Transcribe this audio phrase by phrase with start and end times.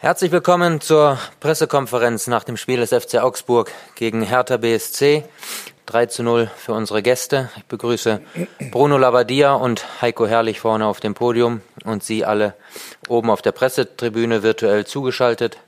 [0.00, 5.24] Herzlich willkommen zur Pressekonferenz nach dem Spiel des FC Augsburg gegen Hertha BSC.
[5.86, 7.50] 3 zu 0 für unsere Gäste.
[7.56, 8.20] Ich begrüße
[8.70, 12.54] Bruno Labbadia und Heiko Herrlich vorne auf dem Podium und Sie alle
[13.08, 15.58] oben auf der Pressetribüne virtuell zugeschaltet.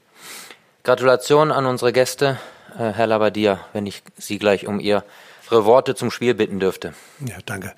[0.85, 2.39] Gratulation an unsere Gäste.
[2.79, 5.03] Äh, Herr Labbadia, wenn ich Sie gleich um Ihre
[5.51, 6.95] Worte zum Spiel bitten dürfte.
[7.19, 7.75] Ja, danke.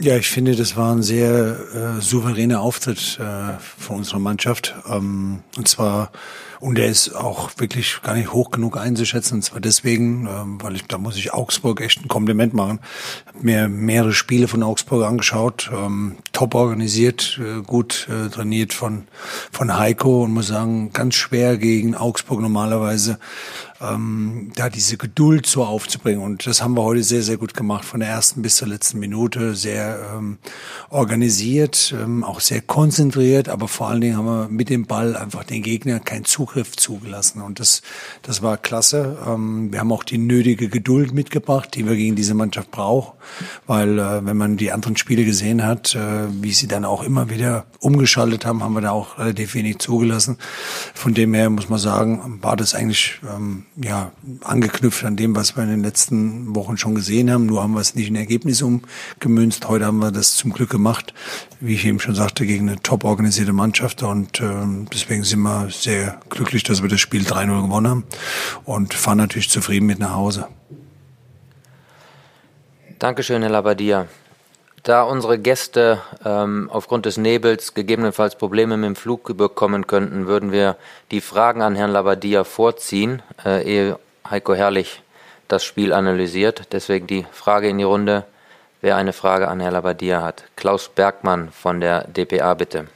[0.00, 4.76] Ja, ich finde, das war ein sehr äh, souveräner Auftritt äh, von unserer Mannschaft.
[4.88, 6.12] Ähm, und zwar,
[6.60, 9.36] und der ist auch wirklich gar nicht hoch genug einzuschätzen.
[9.36, 12.80] Und zwar deswegen, ähm, weil ich, da muss ich Augsburg echt ein Kompliment machen.
[13.26, 19.06] Habe mir mehrere Spiele von Augsburg angeschaut, ähm, top organisiert, äh, gut äh, trainiert von,
[19.52, 23.18] von Heiko und muss sagen, ganz schwer gegen Augsburg normalerweise
[23.80, 26.22] ähm, da diese Geduld so aufzubringen.
[26.22, 28.98] Und das haben wir heute sehr, sehr gut gemacht, von der ersten bis zur letzten
[28.98, 30.38] Minute, sehr ähm,
[30.90, 35.44] organisiert, ähm, auch sehr konzentriert, aber vor allen Dingen haben wir mit dem Ball einfach
[35.44, 37.42] den Gegner keinen Zugriff zugelassen.
[37.42, 37.82] Und das,
[38.22, 39.18] das war klasse.
[39.26, 43.18] Ähm, wir haben auch die nötige Geduld mitgebracht, die wir gegen diese Mannschaft brauchen,
[43.66, 47.28] weil äh, wenn man die anderen Spiele gesehen hat, äh, wie sie dann auch immer
[47.28, 50.38] wieder umgeschaltet haben, haben wir da auch relativ wenig zugelassen.
[50.94, 55.54] Von dem her muss man sagen, war das eigentlich ähm, ja, angeknüpft an dem, was
[55.54, 57.44] wir in den letzten Wochen schon gesehen haben.
[57.44, 59.68] Nur haben wir es nicht in Ergebnis umgemünzt.
[59.68, 61.12] Heute haben wir das zum Glück gemacht,
[61.60, 64.02] wie ich eben schon sagte, gegen eine top organisierte Mannschaft.
[64.02, 64.46] Und äh,
[64.92, 68.04] deswegen sind wir sehr glücklich, dass wir das Spiel 3-0 gewonnen haben
[68.64, 70.48] und fahren natürlich zufrieden mit nach Hause.
[72.98, 74.08] Dankeschön, Herr Labadia.
[74.82, 80.52] Da unsere Gäste ähm, aufgrund des Nebels gegebenenfalls Probleme mit dem Flug bekommen könnten, würden
[80.52, 80.76] wir
[81.10, 83.98] die Fragen an Herrn Labadia vorziehen, äh, ehe
[84.28, 85.02] Heiko Herrlich
[85.48, 86.72] das Spiel analysiert.
[86.72, 88.24] Deswegen die Frage in die Runde,
[88.80, 90.44] wer eine Frage an Herrn Labadia hat.
[90.56, 92.86] Klaus Bergmann von der DPA, bitte.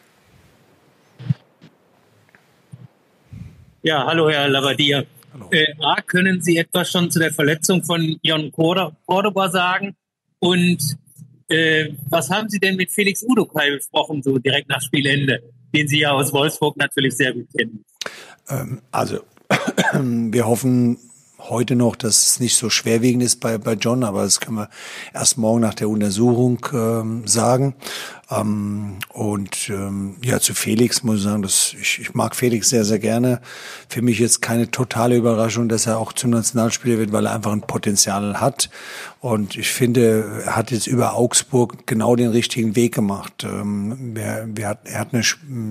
[3.84, 5.02] Ja, hallo Herr Labadia.
[5.33, 5.48] Hallo.
[5.50, 9.97] Äh, A, können Sie etwas schon zu der Verletzung von Jon Cordoba sagen?
[10.39, 10.79] Und
[11.48, 15.42] äh, was haben Sie denn mit Felix Udokai besprochen, so direkt nach Spielende,
[15.74, 17.84] den Sie ja aus Wolfsburg natürlich sehr gut kennen?
[18.48, 19.18] Ähm, also,
[20.01, 20.96] wir hoffen
[21.48, 24.69] heute noch, dass es nicht so schwerwiegend ist bei, bei John, aber das können wir
[25.13, 27.75] erst morgen nach der Untersuchung ähm, sagen.
[28.33, 32.85] Ähm, und ähm, ja, zu Felix muss ich sagen, dass ich, ich mag Felix sehr,
[32.85, 33.41] sehr gerne.
[33.89, 37.53] Für mich jetzt keine totale Überraschung, dass er auch zum Nationalspieler wird, weil er einfach
[37.53, 38.70] ein Potenzial hat.
[39.20, 43.45] Und ich finde, er hat jetzt über Augsburg genau den richtigen Weg gemacht.
[43.45, 45.23] Ähm, wir, wir hat, er hat eine,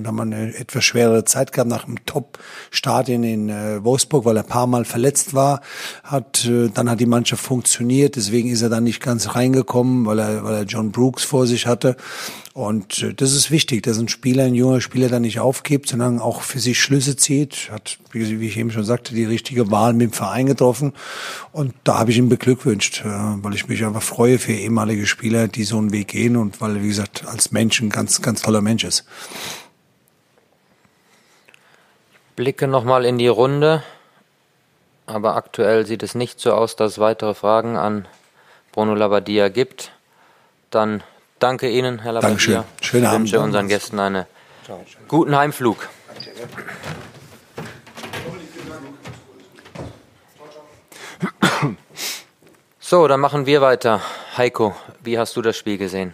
[0.06, 4.44] haben eine etwas schwerere Zeit gehabt nach einem Top-Start in, in äh, Wolfsburg, weil er
[4.44, 5.61] ein paar Mal verletzt war.
[6.04, 10.20] Hat, äh, dann hat die Mannschaft funktioniert, deswegen ist er dann nicht ganz reingekommen, weil
[10.20, 11.96] er, weil er John Brooks vor sich hatte.
[12.54, 16.20] Und äh, das ist wichtig, dass ein Spieler, ein junger Spieler dann nicht aufgibt, sondern
[16.20, 17.70] auch für sich Schlüsse zieht.
[17.72, 20.94] Hat, wie ich eben schon sagte, die richtige Wahl mit dem Verein getroffen.
[21.54, 25.48] Und da habe ich ihn beglückwünscht, äh, weil ich mich einfach freue für ehemalige Spieler,
[25.48, 28.42] die so einen Weg gehen und weil er, wie gesagt, als Mensch ein ganz, ganz
[28.42, 29.06] toller Mensch ist.
[32.36, 33.84] Blicke nochmal in die Runde.
[35.12, 38.08] Aber aktuell sieht es nicht so aus, dass es weitere Fragen an
[38.72, 39.92] Bruno Labbadia gibt.
[40.70, 41.04] Dann
[41.42, 42.30] Danke Ihnen, Herr Labadia.
[42.30, 42.64] Dankeschön.
[42.82, 43.26] Schönen Abend.
[43.28, 44.28] Ich wünsche unseren Gästen einen
[45.08, 45.90] guten Heimflug.
[52.80, 54.02] So, dann machen wir weiter.
[54.38, 56.14] Heiko, wie hast du das Spiel gesehen?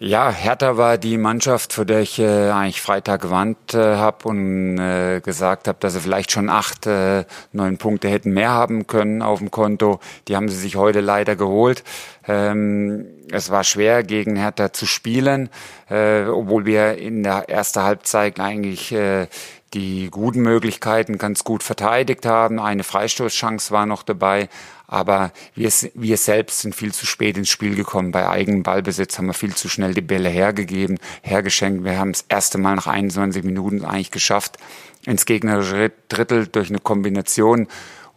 [0.00, 4.78] Ja, Hertha war die Mannschaft, für der ich äh, eigentlich Freitag gewarnt äh, habe und
[4.78, 9.22] äh, gesagt habe, dass sie vielleicht schon acht, äh, neun Punkte hätten mehr haben können
[9.22, 9.98] auf dem Konto.
[10.28, 11.82] Die haben sie sich heute leider geholt.
[12.28, 15.50] Ähm, es war schwer, gegen Hertha zu spielen,
[15.90, 19.26] äh, obwohl wir in der ersten Halbzeit eigentlich äh,
[19.74, 22.58] die guten Möglichkeiten ganz gut verteidigt haben.
[22.58, 24.48] Eine Freistoßchance war noch dabei,
[24.86, 28.10] aber wir, wir selbst sind viel zu spät ins Spiel gekommen.
[28.10, 31.84] Bei eigenem Ballbesitz haben wir viel zu schnell die Bälle hergegeben, hergeschenkt.
[31.84, 34.56] Wir haben das erste Mal nach 21 Minuten eigentlich geschafft,
[35.04, 37.68] ins gegnerische Drittel durch eine Kombination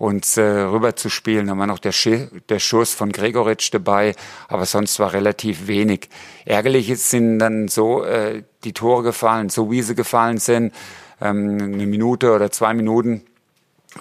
[0.02, 1.46] uns äh, rüber zu spielen.
[1.46, 2.10] Da war noch der, Sch
[2.50, 4.16] der Schuss von Gregoritsch dabei,
[4.48, 6.10] aber sonst war relativ wenig.
[6.44, 10.74] Ärgerlich sind dann so äh, die Tore gefallen, so wie sie gefallen sind.
[11.22, 13.22] Ähm, eine Minute oder zwei Minuten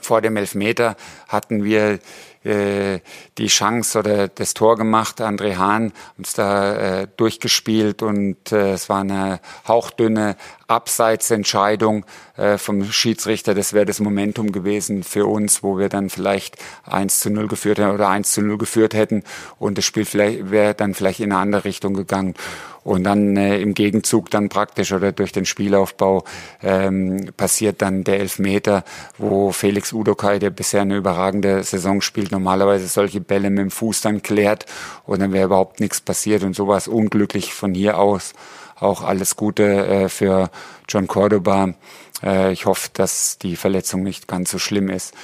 [0.00, 0.96] vor dem Elfmeter
[1.28, 1.98] hatten wir
[2.44, 3.00] äh,
[3.36, 5.20] die Chance oder das Tor gemacht.
[5.20, 10.36] André Hahn uns da äh, durchgespielt und äh, es war eine hauchdünne
[10.70, 12.06] Abseitsentscheidung
[12.36, 13.54] äh, vom Schiedsrichter.
[13.54, 17.78] Das wäre das Momentum gewesen für uns, wo wir dann vielleicht 1 zu 0 geführt
[17.78, 19.24] hätten oder 1 zu 0 geführt hätten
[19.58, 22.34] und das Spiel wäre dann vielleicht in eine andere Richtung gegangen.
[22.82, 26.24] Und dann äh, im Gegenzug dann praktisch oder durch den Spielaufbau
[26.62, 28.84] ähm, passiert dann der Elfmeter,
[29.18, 34.00] wo Felix Udokai, der bisher eine überragende Saison spielt, normalerweise solche Bälle mit dem Fuß
[34.00, 34.64] dann klärt
[35.04, 38.32] und dann wäre überhaupt nichts passiert und sowas unglücklich von hier aus.
[38.80, 40.50] Auch alles Gute äh, für
[40.88, 41.74] John Cordoba.
[42.22, 45.14] Äh, ich hoffe, dass die Verletzung nicht ganz so schlimm ist.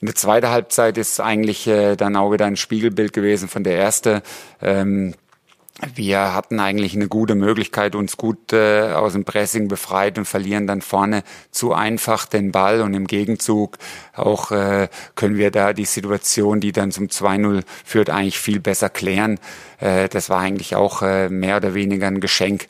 [0.00, 3.78] In der zweiten Halbzeit ist eigentlich äh, dann auch wieder ein Spiegelbild gewesen von der
[3.78, 4.20] ersten.
[4.60, 5.14] Ähm,
[5.94, 10.66] wir hatten eigentlich eine gute Möglichkeit, uns gut äh, aus dem Pressing befreit und verlieren
[10.66, 13.78] dann vorne zu einfach den Ball und im Gegenzug
[14.14, 18.90] auch äh, können wir da die Situation, die dann zum 2-0 führt, eigentlich viel besser
[18.90, 19.40] klären.
[19.80, 22.68] Äh, das war eigentlich auch äh, mehr oder weniger ein Geschenk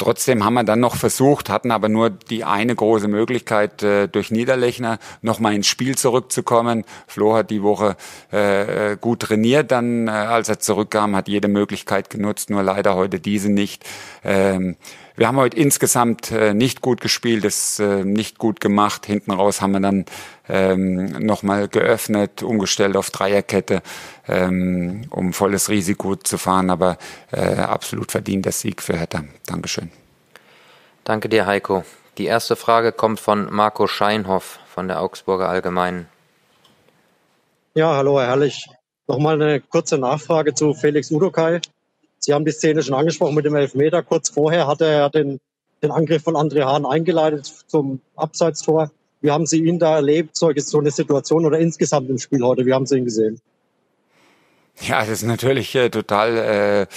[0.00, 4.30] Trotzdem haben wir dann noch versucht, hatten aber nur die eine große Möglichkeit, äh, durch
[4.30, 6.86] Niederlechner nochmal ins Spiel zurückzukommen.
[7.06, 7.96] Flo hat die Woche
[8.30, 13.20] äh, gut trainiert, dann äh, als er zurückkam, hat jede Möglichkeit genutzt, nur leider heute
[13.20, 13.84] diese nicht.
[14.24, 14.76] Ähm,
[15.20, 19.04] wir haben heute insgesamt äh, nicht gut gespielt, es äh, nicht gut gemacht.
[19.04, 20.06] Hinten raus haben wir dann
[20.48, 23.82] ähm, nochmal geöffnet, umgestellt auf Dreierkette,
[24.26, 26.70] ähm, um volles Risiko zu fahren.
[26.70, 26.96] Aber
[27.32, 29.24] äh, absolut verdient der Sieg für Hertha.
[29.44, 29.90] Dankeschön.
[31.04, 31.84] Danke dir, Heiko.
[32.16, 36.08] Die erste Frage kommt von Marco Scheinhoff von der Augsburger Allgemeinen.
[37.74, 38.70] Ja, hallo, Herr Herrlich.
[39.06, 41.60] Nochmal eine kurze Nachfrage zu Felix Udokai.
[42.20, 44.02] Sie haben die Szene schon angesprochen mit dem Elfmeter.
[44.02, 45.40] Kurz vorher hat er den,
[45.82, 48.90] den Angriff von André Hahn eingeleitet zum Abseitstor.
[49.22, 52.66] Wie haben Sie ihn da erlebt, so eine Situation oder insgesamt im Spiel heute?
[52.66, 53.40] Wie haben Sie ihn gesehen?
[54.82, 56.88] Ja, das ist natürlich äh, total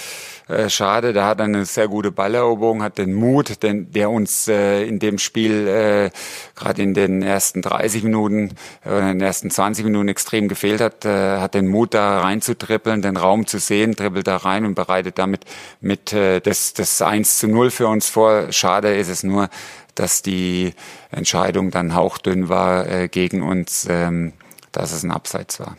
[0.48, 1.12] äh, äh, schade.
[1.12, 4.98] Da hat er eine sehr gute Balleroberung, hat den Mut, den, der uns äh, in
[4.98, 6.10] dem Spiel äh,
[6.54, 8.54] gerade in den ersten 30 Minuten
[8.86, 13.02] oder in den ersten 20 Minuten extrem gefehlt hat, äh, hat den Mut da reinzutrippeln,
[13.02, 15.44] den Raum zu sehen, trippelt da rein und bereitet damit
[15.82, 18.50] mit äh, das, das 1 zu 0 für uns vor.
[18.50, 19.50] Schade ist es nur,
[19.94, 20.72] dass die
[21.10, 24.32] Entscheidung dann hauchdünn war äh, gegen uns, ähm,
[24.72, 25.76] dass es ein Abseits war.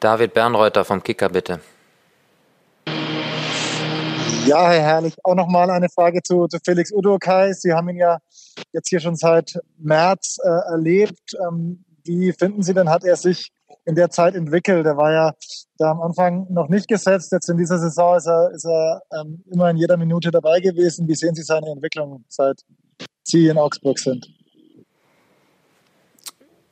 [0.00, 1.60] David Bernreuter vom Kicker, bitte.
[4.46, 7.52] Ja, Herr Herrlich, auch nochmal eine Frage zu, zu Felix Udokai.
[7.52, 8.18] Sie haben ihn ja
[8.72, 11.36] jetzt hier schon seit März äh, erlebt.
[11.48, 13.50] Ähm, wie finden Sie denn, hat er sich
[13.84, 14.86] in der Zeit entwickelt?
[14.86, 15.32] Er war ja
[15.78, 17.32] da am Anfang noch nicht gesetzt.
[17.32, 21.08] Jetzt in dieser Saison ist er, ist er ähm, immer in jeder Minute dabei gewesen.
[21.08, 22.60] Wie sehen Sie seine Entwicklung, seit
[23.24, 24.28] Sie in Augsburg sind?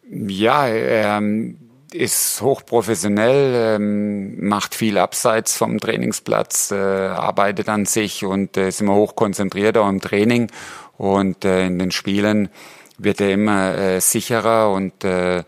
[0.09, 1.64] Ja, ähm,
[1.95, 8.81] ist hochprofessionell, ähm, macht viel abseits vom Trainingsplatz, äh, arbeitet an sich und äh, ist
[8.81, 10.51] immer hochkonzentriert auch im Training
[10.99, 12.49] und äh, in den Spielen
[12.99, 15.43] wird er immer äh, sicherer und äh, äh,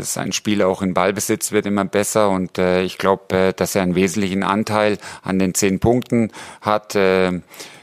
[0.00, 3.82] sein Spiel auch in Ballbesitz wird immer besser und äh, ich glaube, äh, dass er
[3.82, 6.94] einen wesentlichen Anteil an den zehn Punkten hat.
[6.94, 7.40] Äh,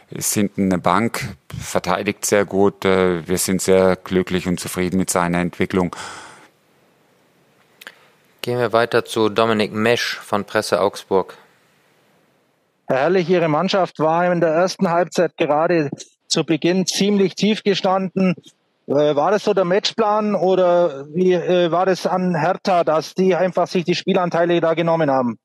[0.09, 2.85] ist hinten eine Bank, verteidigt sehr gut.
[2.85, 5.94] Äh, wir sind sehr glücklich und zufrieden mit seiner Entwicklung.
[8.48, 11.38] Gehen wir weiter zu Dominik Mesch von Presse Augsburg.
[12.88, 15.90] Herr Herrlich, Ihre Mannschaft war in der ersten Halbzeit gerade
[16.30, 18.36] zu Beginn ziemlich tief gestanden.
[18.88, 23.36] Äh, war das so der Matchplan oder wie äh, war das an Hertha, dass die
[23.36, 25.38] einfach sich die Spielanteile da genommen haben?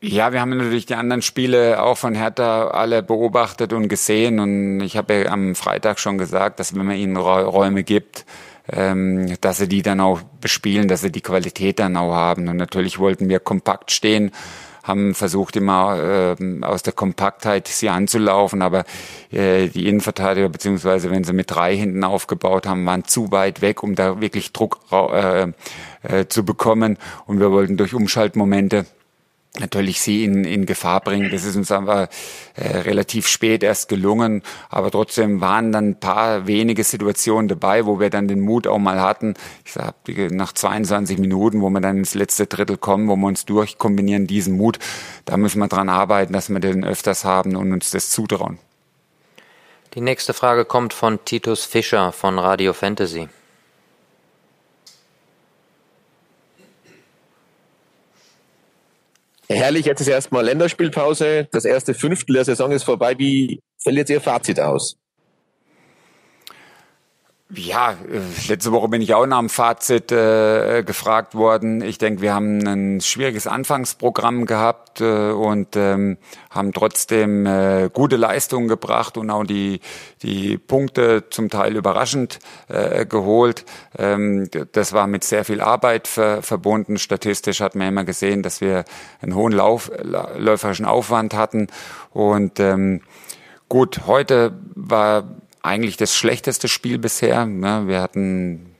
[0.00, 4.80] Ja, wir haben natürlich die anderen Spiele auch von Hertha alle beobachtet und gesehen und
[4.82, 8.24] ich habe ja am Freitag schon gesagt, dass wenn man ihnen Räume gibt,
[8.70, 12.48] ähm, dass sie die dann auch bespielen, dass sie die Qualität dann auch haben.
[12.48, 14.30] Und natürlich wollten wir kompakt stehen,
[14.82, 18.84] haben versucht immer äh, aus der Kompaktheit sie anzulaufen, aber
[19.30, 23.82] äh, die Innenverteidiger, beziehungsweise wenn sie mit drei hinten aufgebaut haben, waren zu weit weg,
[23.82, 25.46] um da wirklich Druck äh,
[26.02, 26.98] äh, zu bekommen.
[27.26, 28.86] Und wir wollten durch Umschaltmomente
[29.58, 31.30] natürlich sie in, in Gefahr bringen.
[31.30, 32.08] Das ist uns aber
[32.54, 38.00] äh, relativ spät erst gelungen, aber trotzdem waren dann ein paar wenige Situationen dabei, wo
[38.00, 39.34] wir dann den Mut auch mal hatten.
[39.64, 39.94] Ich sag,
[40.30, 44.56] nach 22 Minuten, wo wir dann ins letzte Drittel kommen, wo wir uns durchkombinieren, diesen
[44.56, 44.78] Mut,
[45.24, 48.58] da müssen wir dran arbeiten, dass wir den öfters haben und uns das zutrauen.
[49.94, 53.28] Die nächste Frage kommt von Titus Fischer von Radio Fantasy.
[59.54, 61.48] Herrlich, jetzt ist erstmal Länderspielpause.
[61.52, 63.18] Das erste Fünftel der Saison ist vorbei.
[63.18, 64.96] Wie fällt jetzt Ihr Fazit aus?
[67.54, 71.82] Ja, äh, letzte Woche bin ich auch nach dem Fazit äh, gefragt worden.
[71.82, 76.16] Ich denke, wir haben ein schwieriges Anfangsprogramm gehabt äh, und ähm,
[76.48, 79.80] haben trotzdem äh, gute Leistungen gebracht und auch die,
[80.22, 83.66] die Punkte zum Teil überraschend äh, geholt.
[83.98, 86.96] Ähm, das war mit sehr viel Arbeit ver verbunden.
[86.96, 88.84] Statistisch hat man immer gesehen, dass wir
[89.20, 89.90] einen hohen Lauf,
[90.38, 91.66] läuferischen Aufwand hatten
[92.12, 93.02] und ähm,
[93.72, 95.24] Gut, heute war
[95.62, 97.46] eigentlich das schlechteste Spiel bisher.
[97.46, 97.84] Ne?
[97.86, 98.72] Wir hatten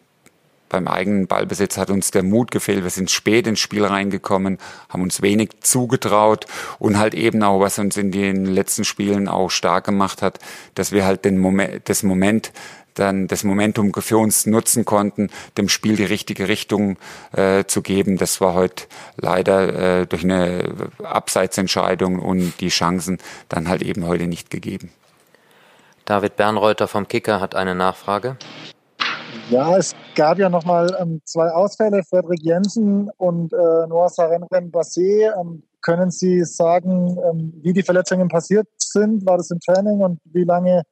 [0.73, 2.83] beim eigenen Ballbesitz hat uns der Mut gefehlt.
[2.83, 4.59] Wir sind spät ins Spiel reingekommen,
[4.89, 6.47] haben uns wenig zugetraut
[6.79, 10.39] und halt eben auch, was uns in den letzten Spielen auch stark gemacht hat,
[10.75, 12.53] dass wir halt den Moment, das Moment
[12.95, 16.97] dann das Momentum für uns nutzen konnten, dem Spiel die richtige Richtung
[17.33, 18.17] äh, zu geben.
[18.17, 18.85] Das war heute
[19.17, 24.91] leider äh, durch eine Abseitsentscheidung und die Chancen dann halt eben heute nicht gegeben.
[26.05, 28.37] David Bernreuter vom Kicker hat eine Nachfrage.
[29.51, 35.31] Ja, es gab ja nochmal ähm, zwei Ausfälle, Frederik Jensen und äh, Noah Sarenren Bassé.
[35.39, 39.27] Ähm, können Sie sagen, ähm, wie die Verletzungen passiert sind?
[39.27, 40.83] War das im Training und wie lange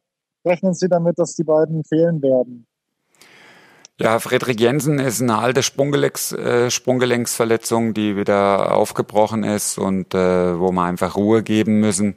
[0.45, 2.67] rechnen Sie damit, dass die beiden fehlen werden?
[4.02, 10.59] Ja, Friedrich Jensen ist eine alte Sprunggelenks, äh, Sprunggelenksverletzung, die wieder aufgebrochen ist und äh,
[10.59, 12.14] wo wir einfach Ruhe geben müssen.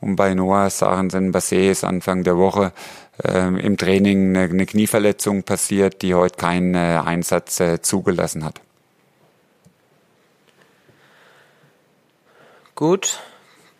[0.00, 2.72] Und bei Noah Sarensen Bassé ist Anfang der Woche
[3.22, 8.62] äh, im Training eine, eine, Knieverletzung passiert, die heute keinen äh, Einsatz äh, zugelassen hat.
[12.74, 13.20] Gut,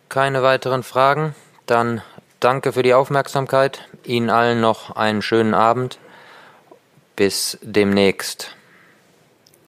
[0.09, 1.33] keine weiteren Fragen.
[1.65, 2.03] Dann
[2.39, 3.89] danke für die Aufmerksamkeit.
[4.03, 5.97] Ihnen allen noch einen schönen Abend.
[7.17, 8.56] Bis demnächst.